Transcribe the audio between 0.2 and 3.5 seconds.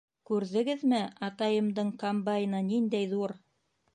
—Күрҙегеҙме, атайымдың комбайны ниндәй ҙур!